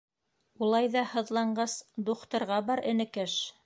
[0.67, 3.43] —Улай ҙа һыҙланғас, духтырға бар, энекәш.